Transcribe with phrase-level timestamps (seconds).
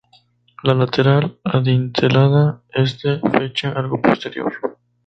[0.63, 4.51] La lateral, adintelada, es de fecha algo posterior.